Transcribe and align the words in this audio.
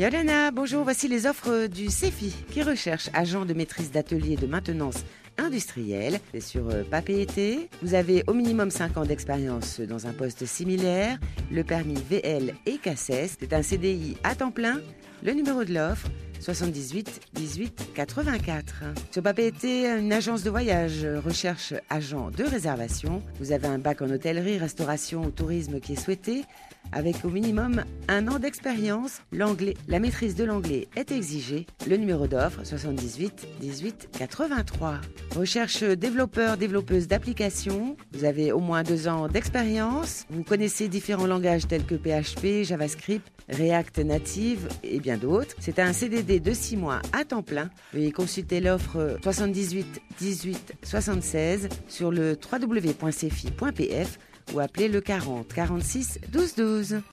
Yolana, 0.00 0.50
bonjour, 0.50 0.82
voici 0.82 1.08
les 1.08 1.26
offres 1.26 1.66
du 1.66 1.90
CEFI 1.90 2.34
qui 2.50 2.62
recherche 2.62 3.10
agent 3.12 3.44
de 3.44 3.52
maîtrise 3.52 3.90
d'atelier 3.90 4.36
de 4.36 4.46
maintenance 4.46 5.04
industrielle. 5.36 6.20
C'est 6.32 6.40
sur 6.40 6.70
euh, 6.70 6.84
papier 6.84 7.20
été. 7.20 7.68
Vous 7.82 7.92
avez 7.92 8.24
au 8.26 8.32
minimum 8.32 8.70
5 8.70 8.96
ans 8.96 9.04
d'expérience 9.04 9.78
dans 9.78 10.06
un 10.06 10.14
poste 10.14 10.46
similaire, 10.46 11.18
le 11.52 11.64
permis 11.64 11.98
VL 12.08 12.54
et 12.64 12.78
CACES. 12.78 13.36
C'est 13.38 13.52
un 13.52 13.60
CDI 13.60 14.16
à 14.24 14.34
temps 14.34 14.52
plein. 14.52 14.80
Le 15.22 15.32
numéro 15.32 15.64
de 15.64 15.74
l'offre 15.74 16.08
78 16.40 17.20
18 17.34 17.90
84. 17.94 18.84
Sur 19.10 19.22
papier 19.22 19.46
été, 19.46 19.86
une 19.86 20.12
agence 20.12 20.42
de 20.42 20.50
voyage 20.50 21.06
recherche 21.24 21.74
agent 21.90 22.30
de 22.30 22.44
réservation. 22.44 23.22
Vous 23.38 23.52
avez 23.52 23.68
un 23.68 23.78
bac 23.78 24.02
en 24.02 24.10
hôtellerie, 24.10 24.58
restauration 24.58 25.22
ou 25.22 25.30
tourisme 25.30 25.80
qui 25.80 25.92
est 25.92 26.00
souhaité 26.00 26.44
avec 26.92 27.24
au 27.24 27.28
minimum 27.28 27.84
un 28.08 28.26
an 28.28 28.38
d'expérience. 28.38 29.22
L'anglais, 29.32 29.74
la 29.86 30.00
maîtrise 30.00 30.34
de 30.34 30.44
l'anglais 30.44 30.88
est 30.96 31.12
exigée. 31.12 31.66
Le 31.88 31.96
numéro 31.96 32.26
d'offre 32.26 32.64
78 32.64 33.46
18 33.60 34.08
83. 34.18 35.00
Recherche 35.36 35.82
développeur, 35.82 36.56
développeuse 36.56 37.06
d'applications. 37.06 37.96
Vous 38.12 38.24
avez 38.24 38.52
au 38.52 38.60
moins 38.60 38.82
deux 38.82 39.08
ans 39.08 39.28
d'expérience. 39.28 40.26
Vous 40.30 40.42
connaissez 40.42 40.88
différents 40.88 41.26
langages 41.26 41.66
tels 41.68 41.84
que 41.84 41.94
PHP, 41.94 42.64
JavaScript, 42.64 43.30
React 43.48 43.98
Native 44.00 44.68
et 44.82 45.00
bien 45.00 45.16
d'autres. 45.16 45.54
C'est 45.60 45.78
un 45.78 45.92
CDD 45.92 46.29
de 46.38 46.52
6 46.52 46.76
mois 46.76 47.00
à 47.12 47.24
temps 47.24 47.42
plein. 47.42 47.70
Veuillez 47.92 48.12
consulter 48.12 48.60
l'offre 48.60 49.18
78 49.22 50.00
18 50.18 50.74
76 50.82 51.68
sur 51.88 52.12
le 52.12 52.38
www.cefi.pf 52.52 54.18
ou 54.54 54.60
appelez 54.60 54.88
le 54.88 55.00
40 55.00 55.48
46 55.52 56.20
12 56.30 56.54
12. 56.54 57.00